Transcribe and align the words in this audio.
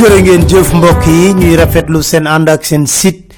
jërë 0.00 0.20
ngeen 0.24 0.44
jëf 0.48 0.70
mbokk 0.72 1.04
yi 1.06 1.32
ñuy 1.36 1.56
rafetlu 1.60 2.00
seen 2.02 2.26
ànd 2.26 2.48
ak 2.48 2.64
seen 2.64 2.86
site 2.86 3.34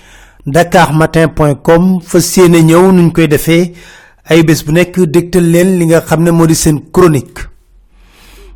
dakarmatin.com 0.46 2.00
fas 2.06 2.28
yéene 2.36 2.60
ñëw 2.62 2.92
nuñ 2.92 3.10
koy 3.12 3.26
defee. 3.28 3.72
Ay 4.24 4.42
bés 4.44 4.62
bu 4.64 4.72
nekk 4.72 5.00
dégtal 5.10 5.42
leen 5.50 5.78
li 5.78 5.86
nga 5.86 6.00
xam 6.06 6.22
ne 6.22 6.30
moo 6.30 6.46
di 6.46 6.54
seen 6.54 6.78
chronique. 6.92 7.48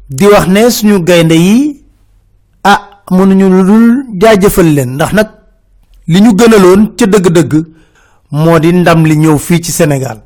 Di 0.09 0.27
wax 0.27 0.47
ne 0.49 0.71
suñu 0.71 1.01
gaynde 1.03 1.33
yi 1.35 1.83
ah 2.63 3.03
mënuñu 3.11 3.49
lu 3.69 4.05
jaajëfal 4.21 4.69
leen. 4.75 4.91
Ndax 4.95 5.13
nag 5.13 5.29
li 6.07 6.21
ñu 6.21 6.31
gënaloon 6.39 6.95
ca 6.97 7.07
dëgg-dëgg 7.07 7.53
moo 8.31 8.59
di 8.61 8.73
ndam 8.73 9.05
li 9.07 9.17
ñëw 9.17 9.39
fii 9.39 9.63
ci 9.65 9.73
sénégal. 9.73 10.23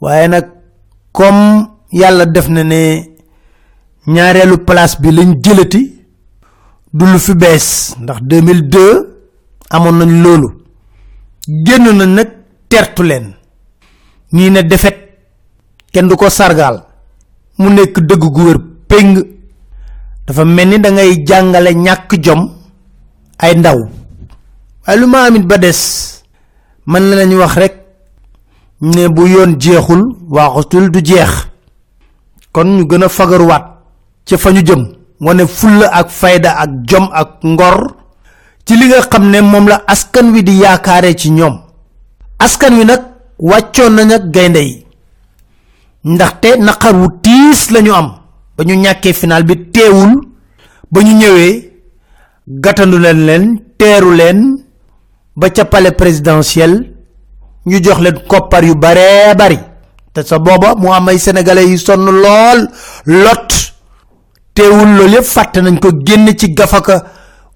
Waaye 0.00 0.28
nag 0.28 0.46
comme 1.12 1.68
yàlla 1.92 2.24
def 2.24 2.48
na 2.48 2.64
ne 2.64 2.80
ñaareelu 4.06 4.56
place 4.64 4.96
bi 5.00 5.10
lañ 5.12 5.34
jëlati 5.44 5.95
du 6.96 7.04
lu 7.12 7.18
fi 7.18 7.34
bees. 7.34 7.94
Ndax 8.00 8.18
2002 8.22 8.80
amoon 9.70 9.96
nañ 9.98 10.10
loolu. 10.22 10.48
Génn 11.64 11.84
nañ 11.98 12.08
nag 12.14 12.28
tertu 12.68 13.02
leen. 13.02 13.34
Ñii 14.32 14.50
ne 14.50 14.60
defet 14.62 14.96
kenn 15.92 16.08
du 16.08 16.16
ko 16.16 16.28
sargal 16.30 16.76
mu 17.58 17.68
nekk 17.70 18.00
dëgg 18.08 18.22
gu 18.34 18.42
wër 18.46 18.58
péng. 18.88 19.14
Dafa 20.26 20.44
mel 20.44 20.68
ni 20.68 20.78
da 20.80 20.90
ngay 20.90 21.24
jàngale 21.26 21.70
ñàkk 21.74 22.10
jom 22.24 22.42
ay 23.38 23.54
ndaw. 23.56 23.78
Waaye 24.86 25.00
lu 25.00 25.06
amit 25.16 25.44
ba 25.46 25.58
des 25.58 25.80
man 26.86 27.02
la 27.10 27.16
lañ 27.16 27.34
wax 27.34 27.54
rek 27.54 27.74
ne 28.80 29.08
bu 29.08 29.26
yoon 29.28 29.56
jeexul 29.60 30.02
waxatul 30.28 30.90
du 30.90 31.00
jeex. 31.04 31.32
Kon 32.52 32.64
ñu 32.76 32.84
gën 32.88 33.02
a 33.04 33.08
fagaruwaat 33.08 33.64
ca 34.24 34.36
fa 34.38 34.50
ñu 34.52 34.62
jëm 34.66 34.95
wane 35.20 35.46
fulla 35.46 35.86
ak 35.92 36.08
fayda 36.10 36.50
ak 36.62 36.70
jom 36.88 37.08
ak 37.12 37.40
ngor 37.44 37.96
ci 38.66 38.74
li 38.76 38.86
nga 38.90 39.00
xam 39.10 39.30
ne 39.30 39.40
moom 39.40 39.68
la 39.68 39.82
askan 39.86 40.32
wi 40.34 40.42
di 40.42 40.58
yaakaare 40.62 41.14
ci 41.16 41.30
ñoom. 41.30 41.54
askan 42.38 42.74
wi 42.78 42.84
nag 42.84 43.02
wàccoon 43.38 43.92
nañ 43.94 44.12
ak 44.12 44.24
gaynde 44.34 44.58
yi. 44.68 44.86
ndaxte 46.04 46.48
naqar 46.58 46.94
wu 46.96 47.06
tiis 47.22 47.70
lañu 47.70 47.92
am. 47.94 48.08
ba 48.56 48.64
ñu 48.64 48.74
final 49.14 49.44
bi 49.44 49.54
teewul. 49.72 50.12
ba 50.90 51.00
ñu 51.02 51.12
ñëwee 51.20 51.72
gàttandu 52.62 52.98
leen 52.98 53.20
leen 53.26 53.44
teeru 53.78 54.10
leen. 54.14 54.64
ba 55.36 55.50
ca 55.50 55.64
palais 55.64 55.92
présidentiel 55.92 56.92
ñu 57.66 57.76
jox 57.84 57.98
leen 58.00 58.18
koppar 58.28 58.64
yu 58.64 58.74
bare 58.74 59.34
bari. 59.38 59.58
te 60.12 60.22
sa 60.22 60.38
booba 60.38 60.74
mu 60.74 60.88
am 60.92 61.08
ay 61.08 61.18
sénégalais 61.18 61.68
yu 61.70 61.78
sonn 61.78 62.04
lool. 62.04 62.68
lot 63.06 63.65
teewul 64.56 64.90
loolu 64.96 65.12
yëpp 65.20 65.24
fàtte 65.34 65.58
nañ 65.60 65.78
ko 65.78 65.88
génn 66.06 66.26
ci 66.38 66.48
gafaka 66.54 66.96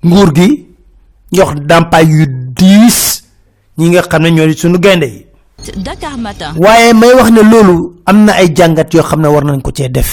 nguur 0.04 0.30
gi 0.36 0.48
jox 1.32 1.54
dàmpaay 1.68 2.04
yu 2.06 2.24
diis 2.56 3.22
ñi 3.78 3.88
nga 3.90 4.02
xam 4.02 4.22
ne 4.22 4.28
ñoo 4.30 4.46
di 4.46 4.54
suñu 4.60 4.78
gaynde 4.78 5.06
yi. 5.14 5.26
Dakar 5.84 6.16
Matin. 6.18 6.52
waaye 6.58 6.92
may 6.94 7.12
wax 7.14 7.30
ne 7.30 7.42
loolu 7.42 8.02
am 8.06 8.24
na 8.24 8.32
ay 8.32 8.48
jàngat 8.56 8.92
yoo 8.94 9.02
xam 9.02 9.20
ne 9.22 9.28
war 9.28 9.44
nañ 9.44 9.60
ko 9.62 9.70
cee 9.72 9.88
def. 9.88 10.10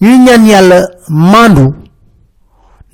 ñuy 0.00 0.18
ñaan 0.24 0.46
yàlla 0.46 0.78
maandu 1.08 1.74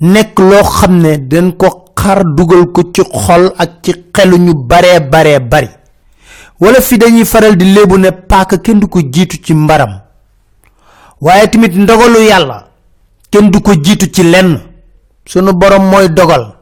nekk 0.01 0.39
loo 0.39 0.63
xam 0.63 0.93
ne 1.01 1.17
dañ 1.17 1.51
ko 1.57 1.67
xar 1.95 2.23
dugal 2.35 2.71
ko 2.71 2.81
ci 2.93 3.01
xol 3.03 3.51
ak 3.57 3.69
ci 3.83 3.91
xelu 4.13 4.37
ñu 4.37 4.53
baree 4.53 4.99
baree 4.99 5.39
bari. 5.39 5.69
wala 6.59 6.81
fi 6.81 6.97
dañuy 6.97 7.25
faral 7.25 7.55
di 7.55 7.65
léebu 7.73 7.97
ne 7.97 8.09
paaka 8.11 8.57
kenn 8.57 8.79
du 8.79 8.87
ko 8.87 8.99
jiitu 9.01 9.37
ci 9.43 9.53
mbaram 9.53 9.99
waaye 11.21 11.47
tamit 11.49 11.73
ndogalu 11.75 12.19
yàlla 12.29 12.67
kenn 13.31 13.49
du 13.51 13.59
ko 13.61 13.73
jiitu 13.83 14.07
ci 14.11 14.23
lenn. 14.23 14.59
sunu 15.25 15.51
borom 15.53 15.83
mooy 15.89 16.09
dogal. 16.09 16.55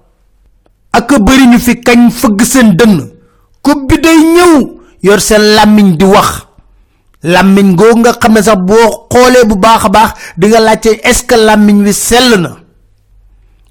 ak 0.92 1.10
bari 1.20 1.46
ñu 1.48 1.60
fi 1.60 1.82
kañ 1.82 2.10
fëgg 2.12 2.42
seen 2.44 2.76
dënn. 2.76 3.12
ko 3.62 3.76
bi 3.88 3.98
day 4.00 4.18
ñëw 4.18 4.54
yor 5.04 5.20
seen 5.22 5.42
di 5.98 6.06
wax. 6.06 6.48
googu 7.76 8.00
nga 8.00 8.14
sax 8.44 8.58
boo 8.60 9.08
xoolee 9.12 9.46
bu 9.46 9.56
baax 9.56 9.90
baax 9.90 10.12
di 10.38 10.48
nga 10.48 10.60
laajte 10.60 11.00
est 11.04 11.14
ce 11.14 11.24
que 11.26 11.36
wi 11.84 11.94
sell 11.94 12.40
na? 12.42 12.58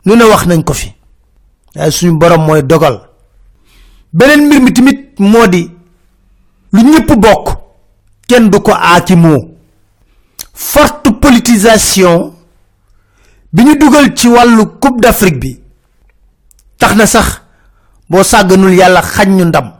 lu 0.04 0.16
ne 0.16 0.24
wax 0.24 0.46
nañ 0.46 0.62
ko 0.64 0.72
fi. 0.72 0.92
waaye 1.76 1.90
suñu 1.90 2.18
borom 2.18 2.44
mooy 2.46 2.62
dogal. 2.62 3.00
beneen 4.12 4.46
mbir 4.46 4.60
mi 4.62 4.72
tamit 4.72 5.00
moo 5.18 5.46
di 5.46 5.70
lu 6.72 6.80
ñëpp 6.82 7.12
bokk. 7.16 7.64
kenn 8.28 8.50
du 8.50 8.60
ko 8.60 8.72
aakimoo 8.72 9.53
forte 10.54 11.10
politisation 11.20 12.32
bi 13.52 13.62
ñu 13.64 13.76
dugal 13.78 14.14
ci 14.14 14.28
wàllu 14.28 14.66
coupe 14.80 15.00
d'afrique 15.00 15.38
bi 15.40 15.60
tax 16.78 16.94
na 16.96 17.06
sax 17.06 17.40
boo 18.08 18.22
sàgganul 18.22 18.74
yàlla 18.74 19.02
xañ 19.02 19.28
ñu 19.36 19.44
ndam. 19.44 19.72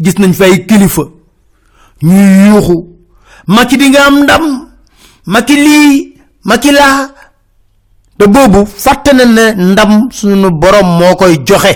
gis 0.00 0.14
nañ 0.18 0.32
fi 0.32 0.42
ay 0.44 0.66
kilifa 0.66 1.02
ñuy 2.02 2.48
yuuxu 2.48 2.86
maki 3.46 3.76
di 3.76 3.88
nga 3.90 4.06
am 4.06 4.22
ndam 4.22 4.44
maki 5.26 5.54
lii 5.56 6.14
maki 6.44 6.70
laa. 6.72 7.10
Te 8.20 8.26
boobu 8.28 8.66
fàtte 8.66 9.12
na 9.14 9.24
ne 9.24 9.54
ndam 9.72 10.08
sunu 10.12 10.50
borom 10.50 10.86
moo 10.98 11.16
koy 11.16 11.38
joxe. 11.46 11.72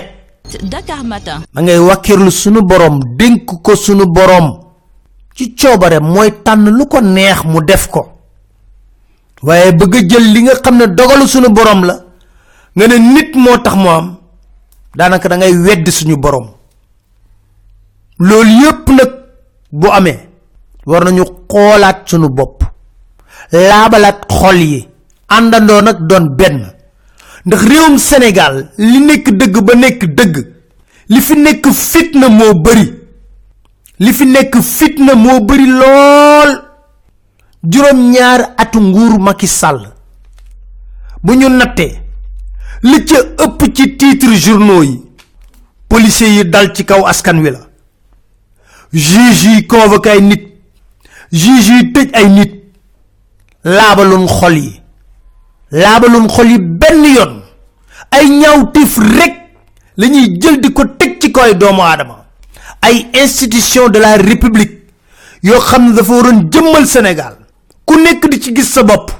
Dakar 0.61 1.03
Matin. 1.03 1.41
da 1.53 1.61
ngay 1.61 1.79
wàkkirlu 1.79 2.29
sunu 2.31 2.61
borom 2.61 2.99
dénk 3.17 3.45
ko 3.63 3.75
sunu 3.75 4.05
borom 4.05 4.59
ci 5.35 5.53
coobare 5.55 5.99
mooy 5.99 6.31
tànn 6.43 6.69
lu 6.69 6.85
ko 6.87 7.01
neex 7.01 7.43
mu 7.43 7.61
def 7.61 7.87
ko. 7.89 8.01
waaye 9.43 9.71
bëgg 9.71 10.09
jël 10.09 10.25
li 10.33 10.41
nga 10.43 10.55
xam 10.63 10.77
ne 10.77 10.85
dogalu 10.87 11.27
sunu 11.27 11.49
borom 11.49 11.83
la 11.85 11.95
nga 12.75 12.87
ne 12.87 12.95
nit 13.13 13.31
moo 13.35 13.57
tax 13.57 13.75
mu 13.75 13.87
am 13.89 14.17
daanaka 14.95 15.29
da 15.29 15.35
ngay 15.37 15.53
wedd 15.65 15.87
suñu 15.89 16.17
borom. 16.17 16.47
loolu 18.19 18.49
yépp 18.63 18.87
nag 18.89 19.11
bu 19.71 19.87
amee 19.91 20.19
war 20.85 21.03
nañu 21.03 21.23
xoolaat 21.51 21.97
suñu 22.09 22.29
bopp 22.29 22.63
laabalaat 23.51 24.19
xol 24.31 24.57
yi 24.57 24.87
àndandoo 25.27 25.81
nag 25.81 25.97
doon 26.07 26.29
benn. 26.37 26.75
ndax 27.45 27.61
réewum 27.69 27.97
sénégal 27.97 28.69
li 28.77 28.99
nekk 29.05 29.29
dëgg 29.39 29.55
ba 29.63 29.73
nekk 29.75 30.01
dëgg 30.17 30.35
li 31.09 31.21
fi 31.21 31.35
nekk 31.37 31.67
fitna 31.73 32.29
moo 32.29 32.53
bari 32.53 32.85
li 33.99 34.13
fi 34.13 34.25
nekk 34.25 34.57
fitna 34.61 35.15
moo 35.15 35.39
bari 35.41 35.65
lool. 35.67 36.51
Juróom 37.63 38.11
ñaar 38.11 38.53
atu 38.57 38.79
nguur 38.81 39.19
Macky 39.19 39.47
Sall. 39.47 39.87
Bu 41.23 41.33
ñu 41.35 41.49
nattee 41.49 42.01
li 42.83 43.05
ca 43.05 43.17
ëpp 43.43 43.73
ci 43.75 43.97
titre 43.97 44.35
journaux 44.35 44.83
yi 44.83 45.01
yi 46.35 46.45
dal 46.45 46.73
ci 46.73 46.85
kaw 46.85 47.05
askan 47.07 47.39
wi 47.41 47.49
la. 47.51 47.59
Juge 48.93 49.43
yi 49.47 49.67
ay 50.11 50.21
nit 50.21 50.43
juge 51.31 51.69
yi 51.69 52.09
ay 52.13 52.29
nit 52.29 52.51
laabalun 53.63 54.27
xol 54.27 54.57
yi 54.57 54.81
laabalun 55.71 56.27
xol 56.29 56.47
yi 56.51 56.59
benn 56.59 57.03
yoon. 57.15 57.41
Ay 58.11 58.29
ñaawtif 58.29 58.97
rek 58.97 59.35
la 59.97 60.07
ñuy 60.07 60.37
jël 60.39 60.59
di 60.61 60.71
ko 60.73 60.83
ci 61.19 61.31
koy 61.31 61.55
doomu 61.55 61.81
ay 62.85 63.07
institution 63.23 63.89
de 63.89 63.99
la 63.99 64.17
république 64.17 64.73
yoo 65.43 65.59
xam 65.59 65.89
ne 65.89 65.93
dafa 65.95 66.13
waroon 66.13 66.49
jëmmal 66.51 66.85
sénégal. 66.87 67.35
ku 67.85 67.93
nekk 68.03 68.29
di 68.31 68.39
ci 68.41 68.53
gis 68.55 68.69
sa 68.73 68.83
bopp. 68.83 69.11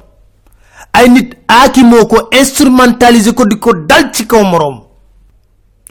ay 0.94 1.10
nit 1.10 1.30
aakimoo 1.48 2.06
ko 2.08 2.18
instrumentaliser 2.32 3.34
ko 3.34 3.46
di 3.46 3.56
ko 3.60 3.74
dal 3.90 4.12
ci 4.14 4.26
kaw 4.28 4.44
moroom. 4.44 4.78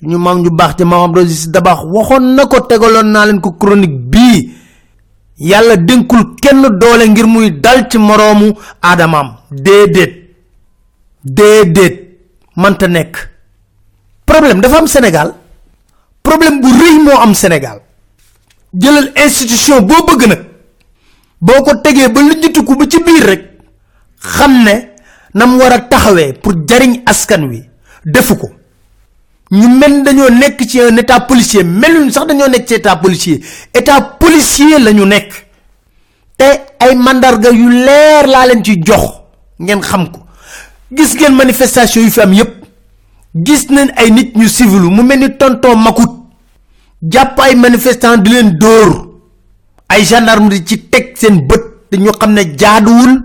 ñu 0.02 0.18
maam 0.18 0.38
ñu 0.42 0.50
baax 0.50 0.76
ci 0.78 0.84
maam 0.84 1.02
Abdou 1.04 1.22
Aziz 1.22 1.48
Dabakh 1.50 1.82
waxoon 1.94 2.34
na 2.34 2.46
ko 2.46 2.60
tegaloon 2.60 3.06
naa 3.14 3.32
ko 3.40 3.50
chronique 3.60 3.98
bii. 4.12 4.50
Yàlla 5.38 5.76
dénkul 5.76 6.36
kenn 6.40 6.62
doole 6.80 7.08
ngir 7.08 7.26
muy 7.26 7.50
dal 7.60 7.88
ci 7.90 7.98
moroomu 7.98 8.52
aadamaam. 8.82 9.28
Déedéet. 9.50 10.12
Déedéet. 11.24 11.94
Mënta 12.56 12.86
nekk. 12.88 13.16
Problème 14.26 14.60
dafa 14.60 14.78
am 14.78 14.86
sénégal 14.86 15.34
problème 16.24 16.60
bu 16.60 16.68
rëy 16.80 16.98
moo 17.04 17.18
am 17.20 17.34
sénégal. 17.34 17.78
Jëlal 18.80 19.12
institution 19.24 19.80
boo 19.88 20.02
bëgg 20.08 20.26
nag. 20.28 20.42
Boo 21.40 21.62
ko 21.64 21.76
tegee 21.84 22.08
ba 22.08 22.20
lijjatiku 22.22 22.76
ba 22.76 22.84
ci 22.90 22.98
biir 23.04 23.24
rek. 23.28 23.42
Xam 24.20 24.62
ne 24.64 24.74
nam 25.34 25.58
war 25.58 25.72
a 25.72 25.78
taxawee 25.80 26.32
pour 26.42 26.54
jariñ 26.68 27.02
askan 27.06 27.44
wi. 27.50 27.62
Defu 28.04 28.36
ko. 28.36 28.50
Ñu 29.50 29.68
mel 29.68 30.02
dañoo 30.02 30.30
nekk 30.30 30.66
ci 30.68 30.80
un 30.80 30.96
état 30.96 31.20
policier. 31.20 31.62
Meluñ 31.64 32.10
sax 32.10 32.26
dañoo 32.26 32.48
nekk 32.48 32.66
ci 32.68 32.74
état 32.74 32.96
policier. 32.96 33.40
État 33.74 34.00
policier 34.18 34.78
la 34.80 34.92
ñu 34.92 35.04
nekk. 35.06 35.30
Te 36.36 36.44
ay 36.80 36.94
mandarga 36.96 37.50
yu 37.50 37.68
leer 37.70 38.26
laa 38.26 38.46
leen 38.46 38.64
ci 38.64 38.80
jox. 38.82 39.04
Ngeen 39.60 39.80
xam 39.80 40.10
ko. 40.10 40.20
Gis 40.90 41.14
ngeen 41.14 41.34
manifestation 41.36 42.02
yu 42.04 42.10
fi 42.10 42.20
am 42.20 42.32
yépp 42.32 42.63
gis 43.34 43.68
nañ 43.70 43.90
ay 43.96 44.10
nit 44.10 44.34
ñu 44.36 44.48
civilu 44.48 44.90
mu 44.90 45.02
mel 45.02 45.18
ni 45.18 45.36
tonton 45.36 45.76
makut 45.78 46.10
jàpp 47.02 47.38
ay 47.40 47.54
manifestant 47.56 48.18
di 48.22 48.30
leen 48.30 48.56
dóor. 48.58 49.08
Ay 49.88 50.04
gendarme 50.04 50.64
ci 50.64 50.88
teg 50.88 51.16
seen 51.16 51.46
bët 51.46 51.62
te 51.90 51.96
ñu 51.96 52.10
xam 52.12 52.32
ne 52.32 52.42
jaaduwul 52.56 53.22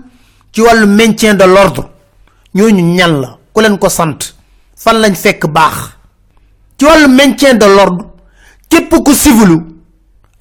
ci 0.52 0.60
wàllu 0.62 0.86
maintien 0.86 1.34
de 1.36 1.44
l'ordre. 1.44 1.84
Ñooñu 2.54 2.82
ñan 2.94 3.20
la? 3.20 3.38
Ku 3.52 3.60
leen 3.60 3.78
ko 3.78 3.88
sant. 3.88 4.18
Fan 4.76 5.00
lañ 5.00 5.14
fekk 5.14 5.46
baax? 5.46 5.76
Ci 6.78 6.84
wàllu 6.84 7.08
maintien 7.08 7.54
de 7.58 7.66
l'ordre 7.66 8.04
képp 8.68 8.90
ku 9.04 9.12
civilu 9.14 9.62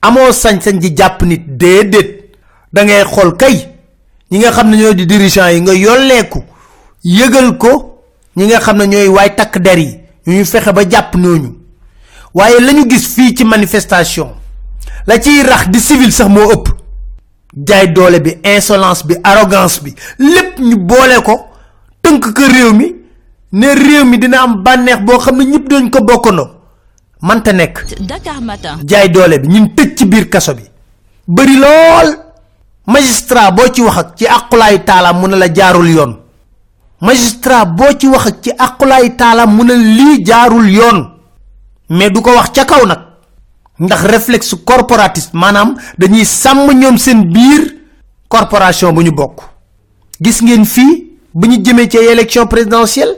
amoo 0.02 0.32
sañ-sañ 0.32 0.80
di 0.80 0.94
jàpp 0.98 1.22
nit 1.24 1.44
déedéet. 1.58 2.20
Da 2.72 2.84
ngay 2.84 3.04
xool 3.06 3.36
kay 3.36 3.68
ñi 4.32 4.38
nga 4.40 4.52
xam 4.52 4.70
ne 4.70 4.78
ñoo 4.78 4.94
di 4.94 5.06
dirigeant 5.06 5.52
yi 5.54 5.62
nga 5.62 5.74
yolleeku 5.74 6.44
yëgal 7.04 7.58
ko 7.58 7.89
ñi 8.40 8.46
nga 8.48 8.60
xam 8.66 8.78
ne 8.78 8.86
ñooy 8.88 9.08
waay 9.16 9.36
takk 9.36 9.58
der 9.60 9.78
yi 9.80 10.00
ñu 10.28 10.46
fexe 10.46 10.72
ba 10.72 10.82
jàpp 10.90 11.16
ñooñu. 11.16 11.50
Waaye 12.34 12.60
lañu 12.62 12.84
gis 12.90 13.06
fii 13.16 13.36
ci 13.36 13.44
manifestation 13.44 14.30
la 15.08 15.20
ciy 15.20 15.42
rax 15.44 15.68
di 15.70 15.80
civil 15.80 16.12
sax 16.12 16.30
moo 16.30 16.52
ëpp. 16.56 16.68
Jaay 17.68 17.88
doole 17.92 18.20
bi 18.22 18.32
insolence 18.44 19.04
bi 19.06 19.16
arrogance 19.24 19.82
bi 19.84 19.94
lépp 20.20 20.60
ñu 20.60 20.76
boole 20.78 21.18
ko 21.26 21.36
tënk 22.02 22.34
ko 22.34 22.44
réew 22.56 22.72
mi 22.74 22.96
ne 23.52 23.68
réew 23.74 24.06
mi 24.06 24.18
dina 24.18 24.42
am 24.44 24.64
bànneex 24.64 25.00
boo 25.02 25.18
xam 25.20 25.38
ne 25.38 25.44
ñëpp 25.46 25.68
dañ 25.70 25.90
ko 25.90 26.04
bokkandoo. 26.04 26.50
Manta 27.22 27.52
nekk. 27.52 27.84
Dakar 28.00 28.42
Matin. 28.42 28.78
jaay 28.86 29.10
doole 29.10 29.40
bi 29.40 29.48
ñun 29.48 29.74
tëj 29.76 29.96
ci 29.98 30.06
biir 30.06 30.30
kaso 30.30 30.54
bi. 30.56 30.64
Bëri 31.28 31.56
lool. 31.58 32.10
Magistrat 32.88 33.52
boo 33.54 33.68
ci 33.74 33.82
wax 33.82 33.98
ak 33.98 34.16
ci 34.18 34.26
aqulaayu 34.28 34.80
taalaam 34.86 35.20
mu 35.20 35.28
la 35.28 35.48
jaarul 35.54 35.90
yoon 35.90 36.29
magistrat 37.02 37.66
boo 37.76 37.94
ci 37.98 38.08
wax 38.08 38.32
ci 38.42 38.52
aqulaayu 38.58 39.16
taalaam 39.16 39.56
mu 39.56 39.64
ne 39.64 39.74
lii 39.76 40.24
jaarul 40.26 40.70
yoon. 40.70 41.10
Mais 41.90 42.10
du 42.10 42.22
ko 42.22 42.32
wax 42.36 42.52
ca 42.54 42.66
kaw 42.66 42.86
nag. 42.86 43.00
Ndax 43.80 44.02
réflexe 44.04 44.56
corporatiste 44.66 45.34
maanaam 45.34 45.76
dañuy 45.98 46.26
sàmm 46.26 46.72
ñoom 46.74 46.98
seen 46.98 47.24
biir 47.32 47.76
corporation 48.28 48.92
bu 48.94 49.02
ñu 49.04 49.12
bokk. 49.12 49.42
Gis 50.22 50.42
ngeen 50.42 50.66
fii 50.66 51.18
bu 51.34 51.48
ñu 51.48 51.64
jëmee 51.64 51.90
ci 51.90 51.98
élection 51.98 52.46
présidentielle 52.48 53.16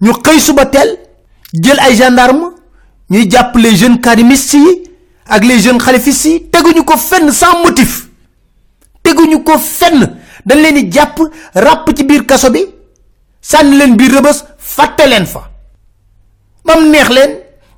ñu 0.00 0.12
xëy 0.22 0.40
suba 0.40 0.66
teel 0.66 0.98
jël 1.52 1.78
ay 1.80 1.96
gendarme 1.96 2.52
ñuy 3.10 3.28
jàpp 3.30 3.56
les 3.56 3.76
jeunes 3.76 4.00
karimistes 4.00 4.54
yi 4.54 4.82
ak 5.28 5.44
les 5.44 5.58
jeunes 5.60 5.78
xalifistes 5.82 6.24
yi 6.30 6.40
teguñu 6.50 6.84
ko 6.84 6.96
fenn 6.96 7.30
sans 7.32 7.62
motif. 7.64 8.08
Teguñu 9.02 9.42
ko 9.42 9.58
fenn. 9.58 10.16
Dañ 10.46 10.58
leen 10.60 10.74
di 10.74 10.92
jàpp 10.92 11.18
ràpp 11.54 11.90
ci 11.96 12.04
biir 12.04 12.24
kaso 12.26 12.50
bi 12.50 12.60
sànni 13.50 13.76
leen 13.78 13.96
biir 13.98 14.12
rëbës 14.16 14.38
fàtte 14.58 15.06
leen 15.08 15.26
fa. 15.26 15.42
Bam 16.64 16.88
neex 16.90 17.08
leen 17.16 17.32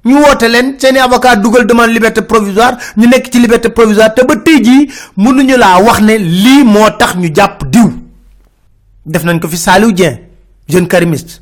ñu 0.06 0.20
woote 0.22 0.48
leen 0.48 0.74
seeni 0.80 0.98
avocat 0.98 1.36
dugal 1.42 1.66
demande 1.66 1.92
liberté 1.92 2.22
provisoire 2.22 2.76
ñu 2.96 3.06
nekk 3.08 3.30
ci 3.32 3.40
liberté 3.40 3.68
provisoire 3.68 4.14
te 4.14 4.24
ba 4.24 4.36
tey 4.36 4.62
jii 4.62 4.90
mënuñu 5.16 5.56
laa 5.58 5.80
wax 5.82 6.00
ne 6.00 6.18
lii 6.18 6.64
moo 6.64 6.90
tax 6.98 7.16
ñu 7.16 7.28
jàpp 7.34 7.64
diw. 7.72 7.90
Def 9.06 9.24
nañ 9.24 9.40
ko 9.40 9.48
fi 9.48 9.56
jeune 10.68 10.88
karimiste 10.88 11.40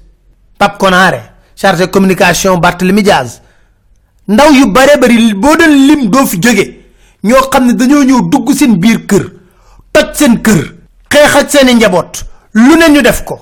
chargé 1.56 1.86
communication 1.88 2.58
Barthélemy 2.58 3.02
Diaz. 3.02 3.40
Ndaw 4.28 4.52
yu 4.52 4.66
bare 4.72 4.98
bari 4.98 5.34
boo 5.34 5.54
lim 5.56 6.10
doo 6.10 6.26
fi 6.26 6.38
jóge. 6.42 6.80
Ñoo 7.22 7.48
xam 7.50 7.66
ne 7.66 7.72
dañoo 7.74 8.02
ñëw 8.04 8.28
dugg 8.30 8.52
seen 8.54 8.76
biir 8.78 9.06
kër 9.06 9.24
toj 9.92 10.06
seen 10.14 10.42
kër 10.42 10.74
xeex 11.10 11.54
ak 11.54 12.24
lu 12.54 12.76
ne 12.76 12.88
ñu 12.90 13.02
def 13.02 13.24
ko 13.24 13.38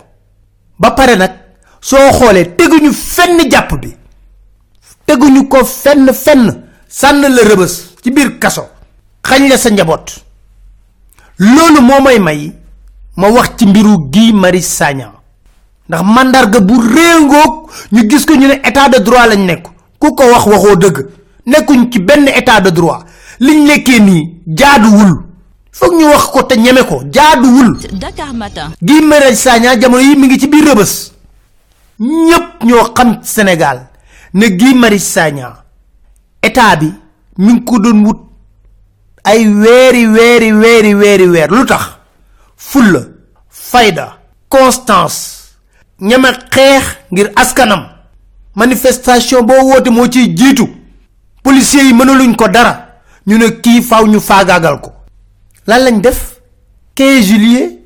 ba 0.82 0.90
pare 0.98 1.14
nag 1.16 1.32
soo 1.80 2.10
xoolee 2.18 2.54
teguñu 2.58 2.92
fenn 2.92 3.38
jàpp 3.50 3.72
bi. 3.80 3.94
Teguñu 5.06 5.48
ko 5.48 5.64
fenn 5.64 6.10
fenn. 6.24 6.44
Sànn 6.88 7.22
la 7.22 7.42
rëbës 7.50 7.74
ci 8.02 8.10
biir 8.10 8.38
kaso. 8.38 8.62
Xañ 9.22 9.48
la 9.48 9.56
sa 9.56 9.70
njaboot. 9.70 10.06
Loolu 11.38 11.80
moo 11.80 12.00
may 12.02 12.18
ma 13.16 13.28
wax 13.30 13.50
ci 13.56 13.66
mbiru 13.66 14.10
Guy 14.12 14.32
Marius 14.32 14.66
Sagna. 14.78 15.12
Ndax 15.88 16.02
mandarga 16.02 16.60
bu 16.60 16.74
réengoog 16.94 17.70
ñu 17.92 18.08
gis 18.10 18.24
ko 18.26 18.34
ñu 18.34 18.46
ne 18.48 18.54
état 18.68 18.88
de 18.88 18.98
droit 18.98 19.26
lañ 19.28 19.44
nekk. 19.46 19.64
Ku 20.00 20.14
ko 20.14 20.24
wax 20.32 20.44
waxoo 20.46 20.76
dëgg. 20.76 21.06
Nekkuñ 21.46 21.90
ci 21.92 21.98
benn 22.00 22.26
état 22.28 22.60
de 22.60 22.70
droit. 22.70 23.04
Liñ 23.40 23.68
jaaduwul 24.46 25.31
foog 25.72 25.92
ñu 25.94 26.06
wax 26.06 26.24
ko 26.32 26.42
te 26.42 26.56
ñeme 26.56 26.82
ko. 26.84 27.02
Jaaduwul. 27.10 27.78
Dakar 27.92 28.32
Matin. 28.34 28.70
Guy 28.80 29.00
Marius 29.00 29.38
Sagna 29.40 29.76
jamono 29.80 30.02
yi 30.02 30.16
mi 30.16 30.26
ngi 30.26 30.38
ci 30.38 30.46
biir 30.48 30.64
rëbës 30.64 31.10
ñépp 32.00 32.64
ñoo 32.64 32.92
xam 32.94 33.20
ci 33.22 33.28
Sénégal 33.34 33.86
ne 34.34 34.74
Marius 34.74 35.02
Sagna 35.04 35.64
état 36.42 36.76
bi 36.76 36.92
mi 37.38 37.52
ngi 37.54 37.64
ko 37.64 37.78
doon 37.78 38.04
wut 38.04 38.18
ay 39.24 39.46
weeri 39.48 40.06
weeri 40.08 40.52
weeri 40.52 40.94
weeri 40.94 41.28
weer. 41.28 41.48
Lu 41.50 41.64
tax? 41.64 41.82
Fulla 42.56 43.00
fayda 43.48 44.18
constance 44.48 45.54
ñeme 46.00 46.28
xeex 46.50 46.84
ngir 47.10 47.32
askanam. 47.36 47.88
Manifestation 48.54 49.42
boo 49.46 49.62
woote 49.64 49.88
moo 49.90 50.06
ciy 50.10 50.34
jiitu. 50.36 50.68
Policiers 51.42 51.84
yi 51.84 51.92
mënaluñ 51.94 52.34
ko 52.36 52.48
dara. 52.48 52.88
Ñu 53.26 53.38
ne 53.38 53.50
kii 53.60 53.82
faw 53.82 54.06
ñu 54.06 54.20
faagaagal 54.20 54.80
ko 54.80 54.91
lan 55.66 55.80
lañ 55.84 56.00
def? 56.00 56.40
15 56.94 57.22
juillet 57.22 57.78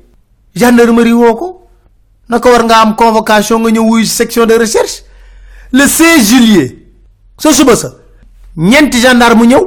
gendarmerie 0.55 1.13
woo 1.13 1.35
ko. 1.35 1.67
Am 2.29 2.95
convocation 2.95 3.59
nga 3.61 3.71
ñëw 3.71 4.03
section 4.05 4.45
de 4.45 4.53
recherche? 4.57 5.03
Le 5.71 5.87
16 5.87 6.29
juillet 6.29 6.77
sa 7.37 7.53
suba 7.53 7.75
sa 7.75 7.89
ñeenti 8.57 8.99
gendarme 9.01 9.45
ñëw. 9.47 9.63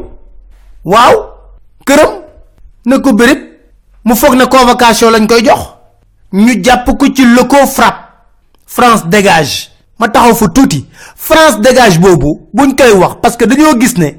Waaw 0.84 1.16
këram 1.86 2.22
na 2.86 2.98
ko 2.98 3.12
béréb 3.12 3.38
mu 4.04 4.14
foog 4.16 4.34
convocation 4.48 5.10
lañ 5.10 5.26
koy 5.26 5.44
jox. 5.44 5.60
Frappe 7.66 8.08
France 8.66 9.06
dégage. 9.08 9.70
Ma 9.98 10.08
taxaw 10.08 10.34
fa 10.34 10.46
France 11.16 11.60
dégage 11.60 11.98
boobu 12.00 12.48
buñ 12.54 12.74
koy 12.74 12.92
parce 13.20 13.36
que 13.36 13.44
dañoo 13.44 13.78
gis 13.80 13.94
ne 13.98 14.16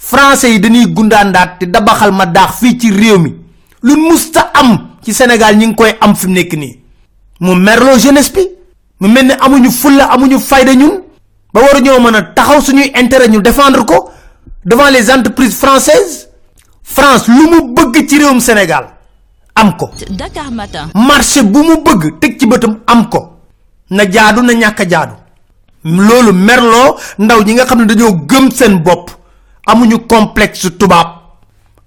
français 0.00 0.50
yi 0.52 0.60
dañuy 0.60 0.86
gundaandaat 0.86 1.58
te 1.58 1.66
dabaxal 1.66 2.12
ma 2.12 2.24
daax 2.26 2.50
fii 2.60 2.78
ci 2.78 2.90
réew 2.90 3.18
mi. 3.18 3.34
Lu 3.82 3.96
musta 3.96 4.50
am 4.54 4.88
ci 5.02 5.12
Sénégal 5.12 5.56
ñi 5.56 5.66
ngi 5.66 5.74
koy 5.74 5.92
am 6.00 6.14
fi 6.14 6.26
mu 6.26 6.32
nekk 6.34 6.52
nii. 6.56 6.78
Mu 7.40 7.54
merloo 7.54 7.98
jeunesse 7.98 8.32
bi. 8.32 8.48
Mu 9.00 9.08
mel 9.08 9.26
ne 9.26 9.32
amuñu 9.40 9.70
fulla 9.70 10.04
amuñu 10.10 10.38
fayda 10.38 10.74
ñun. 10.74 11.02
Ba 11.52 11.60
waru 11.60 11.80
ñoo 11.82 12.00
mën 12.00 12.14
a 12.14 12.22
taxaw 12.22 12.60
suñuy 12.60 12.90
intérêt 12.94 13.28
ñu 13.28 13.40
défendre 13.42 13.84
ko 13.84 14.10
devant 14.64 14.88
les 14.90 15.10
entreprises 15.10 15.54
françaises. 15.54 16.28
France 16.82 17.28
lu 17.28 17.48
mu 17.50 17.72
bëgg 17.74 18.08
ci 18.08 18.18
réewum 18.18 18.40
Sénégal 18.40 18.88
am 19.54 19.76
ko. 19.76 19.90
Dakar 20.10 20.50
Matin. 20.50 20.88
marché 20.94 21.42
bu 21.42 21.58
mu 21.62 21.76
bëgg 21.84 22.18
teg 22.20 22.38
ci 22.38 22.46
bëtam 22.46 22.78
am 22.86 23.08
ko. 23.08 23.36
Na 23.90 24.04
jaadu 24.10 24.42
na 24.42 24.52
ñàkk 24.54 24.88
jaadu. 24.88 25.12
Loolu 25.84 26.32
merloo 26.32 26.96
ndaw 27.18 27.42
ñi 27.42 27.54
nga 27.54 27.64
xam 27.66 27.80
ne 27.80 27.84
dañoo 27.86 28.12
gëm 28.26 28.50
seen 28.50 28.78
bopp 28.82 29.10
amuñu 29.70 29.98
complexe 30.06 30.70
tubaab. 30.78 31.08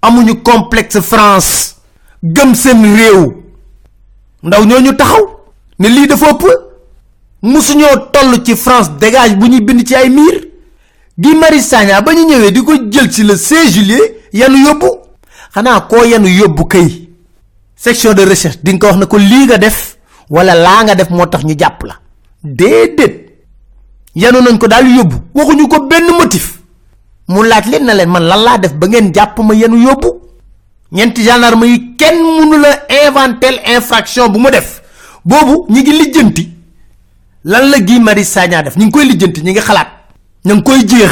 Amuñu 0.02 0.36
complexe 0.42 1.02
France. 1.02 1.75
Gëm 2.24 2.56
seen 2.56 2.82
réew. 2.96 3.34
Ndaw 4.44 4.66
ñooñu 4.66 4.96
taxaw 4.96 5.25
ne 5.80 5.88
lii 5.90 6.08
dafa 6.08 6.30
ëpp. 6.32 6.44
Musuñoo 7.42 7.98
toll 8.12 8.44
ci 8.46 8.56
France 8.56 8.90
dégage 9.00 9.36
bu 9.36 9.48
ñuy 9.50 9.62
bind 9.62 9.86
ci 9.86 9.96
ay 9.96 10.10
miir. 10.10 10.48
Guy 11.18 11.36
Marius 11.36 11.70
ba 12.06 12.13
ñu 12.13 12.25
ñëwee 12.25 12.52
di 12.52 12.63
ko 12.63 12.74
jël 12.92 13.12
ci 13.12 13.24
le 13.24 13.36
16 13.36 13.74
juillet 13.74 14.22
yanu 14.34 14.58
yóbbu. 14.66 14.88
Xanaa 15.54 15.82
koo 15.82 16.04
yanu 16.06 16.28
yóbbu 16.28 16.66
kay. 16.66 17.10
Section 17.75 18.13
de 18.13 18.22
recherche 18.24 18.60
di 18.63 18.74
nga 18.74 18.94
ko 19.06 19.18
def 19.60 19.98
wala 20.30 20.56
laa 20.56 20.84
nga 20.84 20.96
def 20.96 21.10
moo 21.10 21.25
tax 21.25 21.44
ñu 21.44 21.56
jàpp 21.60 21.84
la. 21.84 21.96
Déedéet. 22.44 23.20
Yanu 24.16 24.40
nañ 24.42 24.58
ko 24.58 24.68
daal 24.68 24.88
yóbbu. 24.88 25.16
Waxuñu 25.36 25.68
ko 25.68 25.88
motif 26.20 26.62
mu 27.27 27.44
laaj 27.44 27.65
leen 27.72 27.86
na 27.86 27.94
leen 27.94 28.10
man 28.10 28.24
lan 28.24 28.42
laa 28.44 28.58
def 28.58 28.74
ba 28.74 28.88
ngeen 28.88 29.12
jàpp 29.13 29.39
ma 29.39 29.53
yanu 29.53 29.77
yóbbu? 29.77 30.10
Ñeenti 30.92 31.24
gendarme 31.24 31.63
yi 31.65 31.96
kenn 31.98 32.18
mënu 32.22 32.58
la 32.62 32.72
inventel 33.06 33.60
infraction 33.75 34.30
bu 34.30 34.39
mu 34.39 34.50
def. 34.51 34.82
Boobu 35.25 35.65
ñi 35.70 35.82
ngi 35.82 35.92
lijjanti 35.92 36.50
lan 37.46 37.70
la 37.70 37.80
Guy 37.80 38.00
Marius 38.00 38.27
Sagna 38.30 38.62
def. 38.63 38.75
Ñi 38.77 38.86
ngi 38.86 38.92
koy 38.92 39.06
lijjanti 39.06 39.42
ñi 39.42 39.51
ngi 39.51 39.60
xalaat. 39.62 39.88
Ñu 40.46 40.53
ngi 40.56 40.63
koy 40.63 40.86
jeex. 40.88 41.12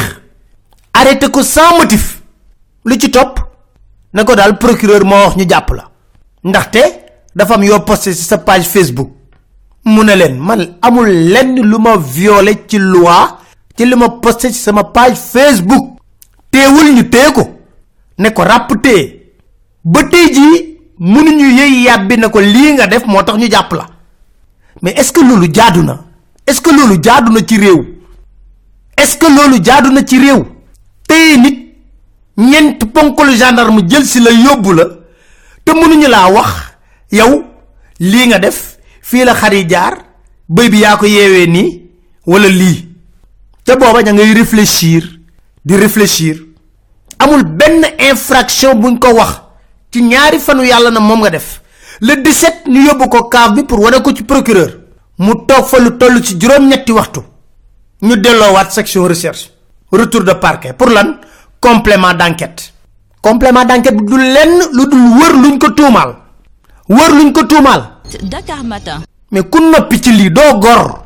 Arrêté 0.94 1.30
ko 1.30 1.42
sans 1.44 1.78
motif. 1.80 2.22
Lu 2.86 2.96
ci 3.00 3.10
topp 3.10 3.40
ne 4.14 4.24
ko 4.24 4.36
daal 4.36 4.58
procureur 4.58 5.04
moo 5.06 5.16
wax 5.26 5.36
ñu 5.38 5.46
jàpp 5.50 5.70
la. 5.74 5.90
Ndaxte 6.44 6.82
dafa 7.36 7.54
am 7.56 7.64
yoo 7.64 7.80
posté 7.80 8.14
ci 8.14 8.24
sa 8.24 8.38
page 8.38 8.64
Facebook. 8.66 9.10
Mu 9.86 10.04
ne 10.04 10.16
leen 10.16 10.38
man 10.38 10.76
amul 10.82 11.08
lenn 11.10 11.60
lu 11.62 11.78
ma 11.80 11.96
violé 11.98 12.66
ci 12.68 12.78
loi 12.78 13.38
ci 13.78 13.86
li 13.86 13.96
ma 13.96 14.10
posté 14.10 14.52
ci 14.52 14.60
sama 14.60 14.84
page 14.84 15.16
Facebook 15.16 16.01
teewul 16.52 16.94
ñu 16.96 17.04
téye 17.10 17.32
ko 17.34 17.44
ne 18.18 18.30
ko 18.30 18.44
ràpp 18.44 18.82
téye 18.82 19.34
ba 19.84 20.04
tey 20.04 20.34
jii 20.34 20.78
mënuñu 21.00 21.48
yëy 21.58 21.84
yàbbi 21.86 22.18
ne 22.18 22.28
ko 22.30 22.40
lii 22.42 22.74
nga 22.74 22.88
def 22.88 23.06
moo 23.06 23.24
tax 23.24 23.38
ñu 23.38 23.50
jàpp 23.50 23.74
la. 23.74 23.88
Mais 24.82 24.94
est-ce 24.98 25.12
que 25.12 25.22
loolu 25.22 25.50
jaadu 25.54 25.84
na? 25.84 26.00
Est-ce 26.48 26.62
que 26.62 26.70
loolu 26.70 27.00
jaadu 27.04 27.32
na 27.32 27.40
ci 27.46 27.58
réew? 27.58 27.86
Est-ce 28.98 29.18
que 29.18 29.26
loolu 29.26 29.64
jaadu 29.64 29.90
na 29.92 30.06
ci 30.06 30.20
réew? 30.20 30.46
Nit 31.42 31.76
ñeent 32.38 32.80
ponkalu 32.94 33.36
gendarme 33.38 33.82
jël 33.90 34.06
si 34.06 34.20
la 34.22 34.32
yóbbu 34.32 34.74
la 34.74 34.86
te 35.66 35.72
mënuñu 35.74 36.08
laa 36.08 36.32
wax 36.32 36.50
yow 37.12 37.44
lii 38.00 38.28
nga 38.28 38.40
def 38.40 38.78
fii 39.02 39.26
la 39.26 39.34
xar 39.36 39.54
yi 39.54 39.66
jaar 39.70 39.98
bëy 40.50 40.70
bi 40.70 40.80
yaa 40.80 40.96
ko 40.98 41.06
yeewee 41.06 41.48
nii 41.48 41.82
wala 42.26 42.48
lii. 42.48 42.88
Te 43.66 43.76
booba 43.76 44.02
ña 44.04 44.14
ngay 44.14 44.34
réfléchir 44.34 45.20
di 45.64 45.76
réfléchir. 45.76 46.36
Amul 47.20 47.44
benn 47.46 47.86
infraction 48.00 48.76
buñ 48.80 48.98
ko 49.00 49.14
wax 49.14 49.42
ci 49.92 50.02
ñaari 50.04 50.40
fanu 50.40 50.64
yàlla 50.64 50.90
na 50.90 51.00
moom 51.00 51.20
nga 51.22 51.30
def. 51.30 51.62
Le 52.02 52.16
17 52.16 52.68
ñu 52.68 52.82
yóbbu 52.88 53.08
ko 53.10 53.24
kaaf 53.30 53.54
bi 53.54 53.64
pour 53.64 53.80
wane 53.80 54.02
ko 54.02 54.12
ci 54.16 54.24
procureur. 54.24 54.80
Mu 55.20 55.34
toog 55.48 55.66
fa 55.66 55.80
lu 55.80 55.98
toll 55.98 56.22
ci 56.24 56.36
juróom-ñetti 56.40 56.92
waxtu. 56.92 57.20
Ñu 58.02 58.16
delloowaat 58.18 58.72
section 58.72 59.06
recherche. 59.08 59.52
Retour 59.92 60.24
de 60.24 60.34
parquet. 60.34 60.74
Pour 60.74 60.88
lan? 60.90 61.18
Complément 61.60 62.14
d'enquête. 62.14 62.74
Complément 63.22 63.66
d'enquête 63.66 63.98
du 64.04 64.18
lenn 64.18 64.60
lu 64.74 64.86
dul 64.90 65.20
wër 65.20 65.34
luñ 65.42 65.60
ko 65.60 65.70
tuumaal. 65.72 66.16
Wër 66.90 67.12
luñ 67.12 67.32
ko 67.34 67.44
tuumaal. 67.46 67.84
Dakar 68.24 68.64
Matin. 68.64 69.02
mais 69.32 69.44
ku 69.44 69.60
noppi 69.60 70.02
ci 70.02 70.12
lii 70.12 70.32
doo 70.32 70.58
gor. 70.60 71.06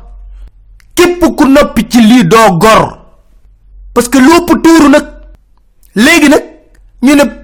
Képp 0.94 1.20
ku 1.36 1.44
noppi 1.44 1.86
ci 1.88 2.00
lii 2.00 2.24
doo 2.26 2.56
gor 2.58 3.05
parce 3.96 4.08
que 4.10 4.18
lépp 4.18 4.62
tuuru 4.62 4.90
nag. 4.90 5.04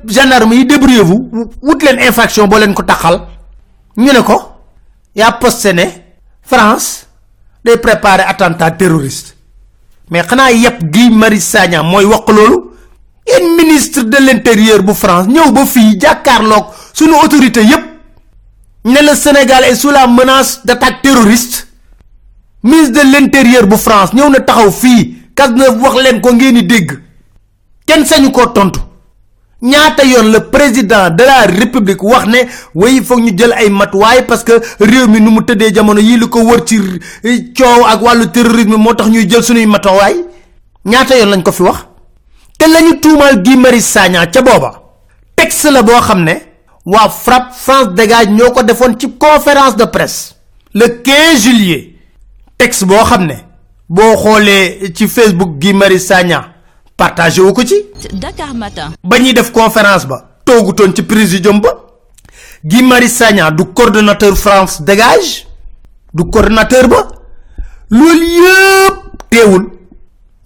Gendarme 0.04 0.52
yi 0.54 0.66
débrouillez 0.66 1.00
vous 1.02 1.30
wut 1.62 1.78
infraction 2.06 2.46
ko 2.48 2.82
ñu 3.96 4.12
ne 4.12 4.20
ko 4.20 4.42
France 6.42 7.06
day 7.64 7.76
préparer 7.78 8.24
attentat 8.24 8.72
terroriste. 8.72 9.36
Mais 10.10 10.22
xanaa 10.26 10.50
yëpp 10.52 10.82
Guy 10.90 11.08
Marius 11.10 11.44
Sagna 11.44 11.82
wax 11.82 12.24
ministre 13.56 14.02
de 14.02 14.16
l'intérieur 14.18 14.82
bu 14.82 14.92
France 14.92 15.28
ñëw 15.28 15.52
ba 15.52 15.64
fii 15.64 15.98
jàkkaarloog 16.00 16.66
suñu 16.92 17.14
autorité 17.14 17.64
yépp 17.64 17.84
ne 18.84 19.00
le 19.08 19.14
Sénégal 19.14 19.64
est 19.64 19.76
sous 19.76 19.90
la 19.90 20.06
menace 20.06 20.66
d'attaque 20.66 21.00
terroriste. 21.02 21.68
Ministre 22.62 23.02
de 23.02 23.12
l'intérieur 23.12 23.66
bu 23.66 23.76
France 23.76 24.12
ñëw 24.12 24.28
na 24.28 24.40
taxaw 24.40 24.70
kas 25.34 25.50
na 25.50 25.70
wax 25.70 25.94
leen 26.02 26.20
ko 26.20 26.32
ngeen 26.32 26.54
di 26.54 26.62
dégg. 26.64 26.90
Kenn 27.86 28.04
sañu 28.04 28.30
koo 28.30 28.46
tontu. 28.46 28.80
Ñaata 29.62 30.04
yoon 30.04 30.32
le 30.32 30.40
président 30.50 31.10
de 31.10 31.22
la 31.24 31.42
république 31.46 32.02
wax 32.02 32.26
ne 32.26 32.38
way 32.74 33.00
foog 33.02 33.20
ñu 33.20 33.32
jël 33.38 33.52
ay 33.52 33.70
matuwaay 33.70 34.22
parce 34.26 34.42
que 34.44 34.60
réew 34.80 35.06
mi 35.06 35.20
nu 35.20 35.30
mu 35.30 35.42
tëddee 35.44 35.72
jamono 35.72 36.00
yii 36.00 36.18
li 36.18 36.28
ko 36.28 36.40
wër 36.42 36.64
ci 36.64 36.78
coow 37.56 37.84
ak 37.86 38.02
wàllu 38.02 38.26
terrorisme 38.32 38.76
moo 38.76 38.94
tax 38.94 39.08
ñuy 39.08 39.26
jël 39.28 39.42
suñuy 39.42 39.66
matuwaay? 39.66 40.16
Ñaata 40.84 41.16
yoon 41.16 41.30
lañ 41.30 41.42
ko 41.42 41.52
fi 41.52 41.62
wax? 41.62 41.86
Te 42.58 42.66
lañu 42.68 42.98
tuumaal 43.00 43.42
Guy 43.42 43.56
Marius 43.56 43.84
Sagna 43.84 44.26
ca 44.26 44.42
booba 44.42 44.82
texte 45.36 45.70
la 45.70 45.82
boo 45.82 46.00
xam 46.00 46.24
ne 46.24 46.34
waa 46.84 47.08
FRAPP 47.08 47.52
France 47.54 47.94
dégage 47.94 48.30
ñoo 48.30 48.50
ko 48.50 48.60
ci 48.98 49.08
conférence 49.18 49.76
de 49.76 49.84
presse 49.84 50.34
le 50.74 50.86
15 50.88 51.40
juillet. 51.40 51.92
Texte 52.62 52.84
boo 52.86 53.02
xam 53.04 53.26
ne 53.26 53.34
boo 53.88 54.16
xoolee 54.16 54.92
ci 54.94 55.08
Facebook 55.08 55.58
Guy 55.58 55.72
Marius 55.72 56.06
Sagna 56.06 56.52
partagé 56.96 57.40
wu 57.42 57.52
ko 57.52 57.62
ci? 57.64 57.74
Dakar 58.12 58.54
Matin. 58.54 58.92
ba 59.04 59.18
ñuy 59.18 59.32
def 59.34 59.50
conférence 59.52 60.06
ba 60.06 60.38
toogutoon 60.44 60.94
ci 60.94 61.02
présidium 61.02 61.60
ba 61.60 61.70
Guy 62.64 62.82
Marius 62.82 63.12
Sagna 63.12 63.50
du 63.50 63.64
coordonnateur 63.72 64.36
France 64.36 64.82
dégage 64.82 65.46
du 66.14 66.24
coordonnateur 66.24 66.88
ba 66.88 67.08
loolu 67.90 68.26
yëpp 68.26 68.96
teewul 69.30 69.70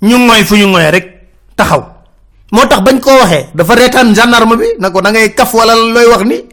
ñu 0.03 0.17
ngoy 0.19 0.45
fu 0.45 0.57
ñu 0.57 0.67
ngoy 0.69 0.91
rek 0.91 1.07
taxaw. 1.57 1.85
Moo 2.53 2.67
tax 2.67 2.81
bañ 2.83 3.01
ko 3.01 3.11
waxee 3.11 3.47
dafa 3.55 3.75
reetaan 3.75 4.15
gendarme 4.15 4.57
bi 4.57 4.67
na 4.79 4.91
ko 4.91 5.01
da 5.01 5.11
ngay 5.11 5.35
kaf 5.35 5.53
wala 5.55 5.75
looy 5.75 6.07
wax 6.07 6.25
ni. 6.25 6.45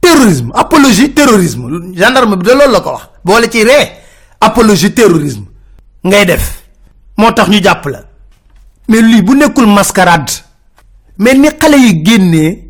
Terrorisme 0.00 0.50
apologie 0.54 1.12
terrorisme 1.14 1.92
gendarme 1.94 2.36
bi 2.36 2.42
de 2.44 2.52
loolu 2.54 2.72
la 2.72 2.80
ko 2.80 2.90
wax 2.90 3.08
boole 3.24 3.48
ci 3.50 3.62
ree 3.64 3.88
apologie 4.40 4.92
terrorisme 4.92 5.44
ngay 6.04 6.24
def. 6.26 6.62
Moo 7.16 7.32
tax 7.32 7.48
ñu 7.48 7.60
jàpp 7.62 7.86
la. 7.86 8.00
Mais 8.88 9.00
lii 9.02 9.22
bu 9.22 9.34
nekkul 9.36 9.66
mascarade. 9.66 10.32
Mais 11.18 11.34
ni 11.34 11.48
xale 11.58 11.76
yi 11.78 12.02
génnee 12.04 12.64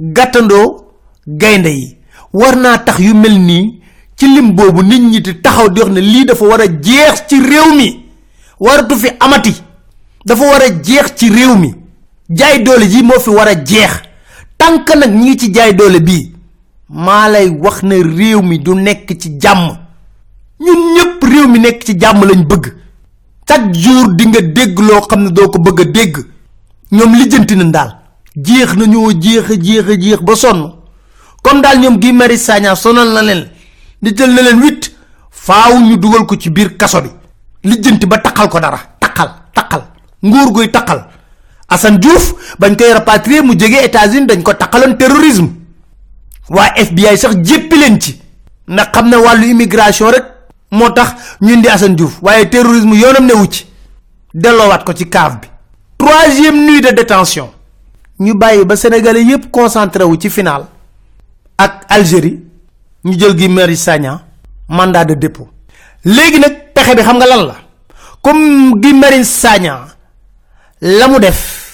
gàttandoo 0.00 0.84
gaynde 1.26 1.68
yi 1.68 1.96
war 2.32 2.56
naa 2.56 2.78
tax 2.78 2.98
yu 2.98 3.14
mel 3.14 3.38
nii 3.40 3.80
ci 4.16 4.26
lim 4.26 4.52
boobu 4.54 4.82
nit 4.82 5.00
ñi 5.00 5.20
di 5.20 5.40
taxaw 5.40 5.68
di 5.70 5.80
wax 5.80 5.90
ne 5.92 6.24
dafa 6.24 6.44
war 6.44 6.60
jeex 6.82 7.26
ci 7.28 7.40
réew 7.40 7.74
mi. 7.76 8.02
Waratu 8.60 8.96
fi 8.96 9.08
amati. 9.20 9.54
Dafa 10.24 10.44
war 10.44 10.62
a 10.62 10.68
jeex 10.82 11.14
ci 11.16 11.28
réew 11.30 11.56
mi. 11.56 11.74
Jaay 12.28 12.62
doole 12.62 12.88
ji 12.90 13.02
moo 13.02 13.20
fi 13.20 13.30
war 13.30 13.48
a 13.48 13.54
jeex. 13.54 14.02
Tànk 14.58 14.88
nag 14.96 15.10
ñi 15.14 15.30
ngi 15.30 15.36
ci 15.38 15.50
jaay 15.54 15.74
doole 15.74 16.00
bii. 16.00 16.32
Maa 16.88 17.28
lay 17.28 17.48
wax 17.48 17.82
ne 17.82 17.94
réew 18.02 18.42
mi 18.42 18.58
du 18.58 18.74
nekk 18.74 19.16
ci 19.20 19.38
jàmm 19.40 19.85
ñun 20.60 20.94
ñëpp 20.94 21.22
réew 21.22 21.48
mi 21.48 21.58
nekk 21.60 21.84
ci 21.84 21.98
jàmm 21.98 22.24
lañ 22.24 22.44
bëgg. 22.44 22.74
Chaque 23.48 23.74
jour 23.74 24.08
di 24.14 24.26
nga 24.26 24.40
dégg 24.40 24.78
loo 24.78 25.00
xam 25.08 25.22
ne 25.24 25.30
doo 25.30 25.48
ko 25.48 25.58
bëgg 25.58 25.80
a 25.80 25.84
dégg. 25.84 26.16
Ñoom 26.92 27.14
lijjanti 27.14 27.56
nañ 27.56 27.70
daal. 27.70 27.96
Jeex 28.36 28.74
nañoo 28.76 29.12
jeex 29.20 29.48
jeex 29.62 29.86
jeex 30.00 30.20
ba 30.22 30.34
sonn. 30.34 30.72
Comme 31.42 31.60
daal 31.62 31.78
ñoom 31.78 31.98
Guy 31.98 32.12
Marius 32.12 32.42
Sagna 32.42 32.74
sonal 32.74 33.12
na 33.12 33.22
leen. 33.22 33.48
Di 34.02 34.12
jël 34.16 34.32
na 34.34 34.42
leen 34.42 34.60
huit. 34.62 34.92
Faaw 35.30 35.78
ñu 35.78 35.96
dugal 35.96 36.26
ko 36.26 36.36
ci 36.36 36.50
biir 36.50 36.76
kaso 36.76 37.00
bi. 37.02 37.08
Lijjanti 37.64 38.06
ba 38.06 38.18
taqal 38.18 38.48
ko 38.48 38.58
dara. 38.60 38.78
Taqal 39.00 39.30
taqal. 39.54 39.82
Nguur 40.22 40.52
guy 40.52 40.70
taqal. 40.70 41.06
Assane 41.68 41.98
Diouf 41.98 42.34
bañ 42.58 42.76
koy 42.76 42.92
rapatrier 42.92 43.42
mu 43.44 43.58
jege 43.58 43.84
États-Unis 43.84 44.26
dañ 44.26 44.42
ko 44.42 44.54
taqaloon 44.54 44.96
terrorisme. 44.96 45.50
Waa 46.48 46.74
FBI 46.76 47.16
sax 47.16 47.36
jéppi 47.44 47.76
leen 47.78 48.00
ci. 48.00 48.20
Ndax 48.68 48.88
xam 48.92 49.08
ne 49.08 49.46
immigration 49.46 50.10
rek 50.10 50.35
moo 50.70 50.90
tax 50.90 51.14
ñun 51.40 51.60
di 51.62 51.68
Assane 51.68 51.94
Diouf 51.94 52.18
waaye 52.22 52.48
terrorisme 52.50 52.94
yoonam 52.96 53.26
newu 53.26 53.46
ci. 53.50 53.66
Delloowaat 54.34 54.84
ko 54.84 54.92
ci 54.92 55.08
kaaf 55.08 55.40
bi. 55.40 55.48
Troisième 55.98 56.66
nuit 56.66 56.80
de 56.80 56.88
détention. 56.90 57.50
Ñu 58.20 58.34
bàyyi 58.34 58.64
ba 58.64 58.76
sénégalais 58.76 59.22
yépp 59.24 59.50
concentré 59.50 60.04
wu 60.04 60.16
ci 60.20 60.28
final. 60.30 60.66
Ak 61.58 61.84
Algérie 61.88 62.42
ñu 63.04 63.18
jël 63.18 63.34
Guy 63.34 63.48
Marius 63.48 63.80
Sagna 63.80 64.22
mandat 64.68 65.04
de 65.04 65.14
dépôt. 65.14 65.48
Léegi 66.04 66.38
nag 66.40 66.72
pexe 66.74 66.94
bi 66.96 67.02
xam 67.02 67.16
nga 67.16 67.26
lan 67.26 67.46
la. 67.46 67.54
Comme 68.22 68.74
Marius 69.00 69.28
Sagna 69.28 69.86
def 71.20 71.65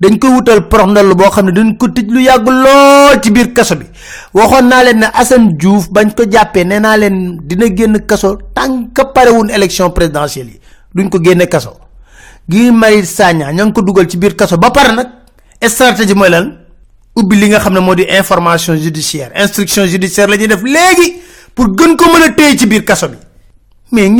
dañ 0.00 0.18
ko 0.18 0.26
wutal 0.34 0.68
porox 0.68 0.90
ndall 0.90 1.14
boo 1.14 1.30
xam 1.30 1.46
ne 1.46 1.52
dañ 1.52 1.76
ko 1.78 1.86
tëj 1.88 2.08
lu 2.10 2.20
yàgg 2.20 2.46
lool 2.48 3.20
ci 3.22 3.30
biir 3.30 3.52
kaso 3.54 3.76
bi. 3.76 3.86
Waxoon 4.34 4.66
naa 4.68 4.82
leen 4.84 4.98
ne 4.98 5.06
Assane 5.12 5.54
Diouf 5.56 5.88
bañ 5.90 6.10
ko 6.14 6.24
leen 6.24 7.38
dina 7.46 7.66
génn 7.74 8.04
kaso 8.06 8.38
que 8.94 9.02
parewun 9.14 9.48
élection 9.48 9.90
présidentielle 9.90 10.48
yi 10.48 10.60
duñ 10.94 11.08
ko 11.08 11.18
génne 11.22 11.46
kaso. 11.46 11.74
Guy 12.48 12.70
Marius 12.72 13.08
Sagna 13.14 13.52
ña 13.52 13.64
ngi 13.64 13.72
ko 13.72 13.82
dugal 13.82 14.08
ci 14.08 14.16
biir 14.16 14.34
kaso 14.36 14.56
ba 14.58 14.70
pare 14.70 14.92
nag 14.94 15.08
stratégie 15.68 16.14
mooy 16.14 16.28
lan? 16.30 16.58
Ubbi 17.16 17.36
li 17.36 17.48
nga 17.48 17.60
xam 17.60 17.74
ne 17.74 17.80
moo 17.80 17.94
di 17.94 18.02
information 18.02 18.76
judiciaire. 18.76 19.32
Instruction 19.40 19.86
judiciaire 19.86 20.28
la 20.28 20.36
ñuy 20.36 20.48
def 20.48 20.62
léegi 20.62 21.20
pour 21.54 21.66
gën 21.76 21.96
ko 21.96 22.04
mën 22.12 22.22
a 22.28 22.32
téye 22.32 22.58
ci 22.58 22.66
biir 22.66 22.84
kaso 22.84 23.08
bi. 23.08 23.16
Mais 23.92 24.10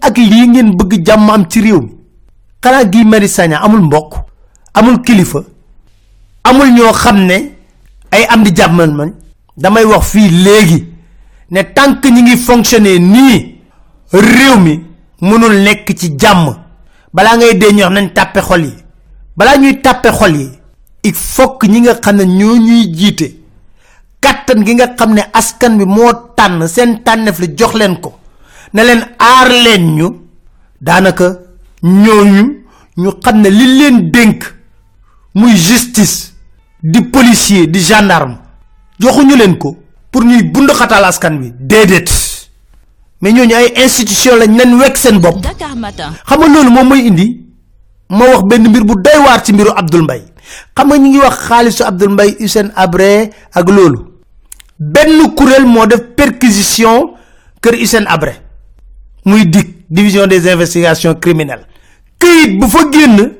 ak 0.00 0.16
lii 0.18 0.48
ngeen 0.48 0.74
bëgg 0.76 1.06
jàmm 1.06 1.30
am 1.30 1.46
ci 1.48 1.60
réew 1.60 1.80
mi. 1.80 1.94
Guy 2.90 3.04
Marius 3.04 3.30
Sagna 3.32 3.62
amul 3.62 3.80
mbokk 3.82 4.29
amul 4.80 4.98
kilifa 5.02 5.40
amul 6.44 6.70
ñoo 6.72 6.92
xam 6.92 7.16
ne 7.26 7.36
ay 8.10 8.24
am 8.28 8.42
di 8.42 8.50
jàmmal 8.56 8.90
man. 8.90 9.12
Damay 9.56 9.84
wax 9.84 10.04
fii 10.12 10.28
léegi 10.30 10.84
ne 11.50 11.60
que 12.02 12.08
ñi 12.10 12.22
ngi 12.22 12.36
fonctionner 12.36 12.98
nii 12.98 13.56
réew 14.12 14.56
mi 14.58 14.80
mënul 15.20 15.62
nekk 15.62 15.94
ci 15.98 16.16
jàmm. 16.18 16.56
Balaa 17.12 17.36
ngay 17.36 17.54
dee 17.58 17.72
ñu 17.72 17.82
wax 17.82 17.92
nañ 17.92 18.08
tàppe 18.14 18.40
xol 18.40 18.64
yi. 18.64 18.74
Balaa 19.36 19.56
ñuy 19.58 19.80
tàppe 19.82 20.08
xol 20.12 20.36
yi 20.36 20.48
il 21.02 21.14
faut 21.14 21.58
ñi 21.68 21.80
nga 21.80 21.94
xam 22.02 22.16
ne 22.16 22.24
ñuy 22.24 22.94
jiite 22.94 23.36
kàttan 24.20 24.64
gi 24.66 24.74
nga 24.74 24.94
xam 24.98 25.14
ne 25.14 25.22
askan 25.32 25.76
bi 25.78 25.84
moo 25.84 26.12
tànn 26.36 26.66
seen 26.68 27.02
tànneef 27.04 27.38
la 27.38 27.46
jox 27.56 27.74
leen 27.74 27.96
ko 28.00 28.12
ne 28.72 28.82
leen 28.84 29.02
aar 29.18 29.48
leen 29.48 29.94
ñu. 29.96 30.08
Daanaka 30.80 31.36
ñooñu 31.82 32.42
ñu 32.96 33.10
xam 33.22 33.42
li 33.42 33.66
muy 35.34 35.56
justice 35.56 36.32
di 36.82 37.02
policier 37.02 37.66
di 37.68 37.78
gendarme 37.80 38.38
joxuñu 38.98 39.36
leen 39.36 39.56
ko 39.58 39.76
pour 40.10 40.24
ñuy 40.24 40.42
bund 40.42 40.70
xatal 40.72 41.04
askan 41.04 41.38
bi 41.38 41.52
déedéet. 41.58 42.10
Mais 43.20 43.32
ñooñu 43.32 43.54
ay 43.54 43.72
institution 43.76 44.36
lañ 44.38 44.56
leen 44.56 44.74
wekk 44.80 44.96
seen 44.96 45.18
bopp. 45.20 45.44
Xam 45.44 45.78
nga 46.40 46.48
loolu 46.48 46.70
moom 46.70 46.88
mooy 46.88 47.06
indi 47.06 47.26
ma 48.08 48.24
wax 48.26 48.42
benn 48.44 48.68
mbir 48.68 48.84
bu 48.84 48.94
doy 48.96 49.18
waar 49.24 49.42
ci 49.44 49.52
mbiru 49.52 49.70
Abdoul 49.76 50.02
Mbaye. 50.02 50.24
Xam 50.74 50.88
nga 50.88 50.96
ñu 50.98 51.08
ngi 51.08 51.18
wax 51.18 51.36
xaalisu 51.48 51.82
Abdoul 51.84 52.12
Mbaye 52.12 52.36
Hissène 52.40 52.72
Habré 52.74 53.30
ak 53.52 53.68
loolu. 53.68 53.98
Benn 54.78 55.34
kuréel 55.36 55.66
moo 55.66 55.86
def 55.86 56.00
perquisition 56.16 57.14
kër 57.60 57.74
Hissène 57.74 58.06
Habré 58.08 58.40
muy 59.26 59.44
DIC 59.46 59.84
division 59.90 60.26
des 60.26 60.48
investigations 60.50 61.14
criminelles. 61.14 61.66
Këyit 62.18 62.58
bu 62.58 62.66
fa 62.68 62.80
génn 62.90 63.32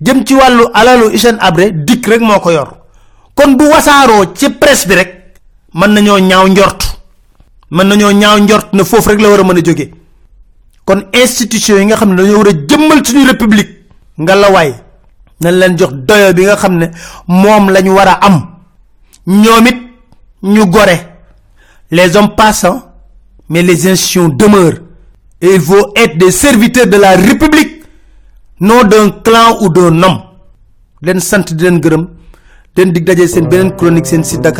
jëm 0.00 0.24
ci 0.24 0.34
wàllu 0.34 0.64
alalu 0.74 1.10
Hissène 1.12 1.38
Habré 1.40 1.72
DIC 1.72 2.06
rek 2.06 2.20
moo 2.20 2.50
yor. 2.50 2.68
Kon 3.34 3.52
bu 3.56 3.64
wasaaroo 3.68 4.34
ci 4.34 4.50
presse 4.50 4.86
bi 4.88 4.94
rek 4.94 5.10
mën 5.74 5.88
nañoo 5.90 6.18
ñaaw 6.18 6.48
njort. 6.48 6.80
Nañoo 7.70 8.12
ñaaw 8.12 8.38
na 8.72 8.84
foofu 8.84 9.08
rek 9.10 9.20
la 9.20 9.28
war 9.28 9.40
a 9.40 9.44
mën 9.44 9.90
kon 10.84 11.02
institution 11.12 11.78
yi 11.78 11.86
nga 11.86 11.96
xam 11.96 12.10
ne 12.14 12.22
dañoo 12.22 12.38
war 12.38 12.48
a 12.48 12.52
jëmmal 12.68 13.04
suñu 13.04 13.26
république 13.26 13.70
nga 14.18 14.34
la 14.36 14.50
waay 14.50 14.72
nañ 15.40 15.54
leen 15.58 15.76
jox 15.78 15.92
doyo 15.92 16.32
bi 16.32 16.42
nga 16.44 16.56
xam 16.56 16.78
ne 16.78 16.86
moom 17.26 17.70
lañ 17.70 17.88
am. 18.20 18.56
Ñoom 19.26 19.66
it 19.66 19.76
ñu 20.42 20.66
gore. 20.70 20.96
Les 21.90 22.16
hommes 22.16 22.34
passent 22.36 22.66
mais 23.48 23.62
les 23.62 23.86
institutions 23.88 24.28
demeurent. 24.28 24.80
Et 25.40 25.54
il 25.56 25.62
être 25.96 26.16
des 26.18 26.30
serviteurs 26.30 26.86
de 26.86 26.96
la 26.96 27.10
république 27.16 27.75
non 28.60 28.84
d'un 28.84 29.10
clan 29.22 29.58
ou 29.60 29.68
d'un 29.68 30.02
homme. 30.02 30.20
Leen 31.02 31.20
sant 31.20 31.52
di 31.52 31.62
leen 31.64 31.80
gërëm. 31.80 32.06
Leen 32.76 32.92
dig 32.92 33.04
daje 33.04 33.26
seen 33.28 33.48
beneen 33.48 33.74
chronique 33.76 34.06
seen 34.06 34.24
site 34.24 34.50